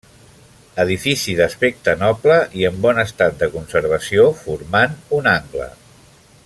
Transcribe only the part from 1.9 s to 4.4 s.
noble i en bon estat de conservació,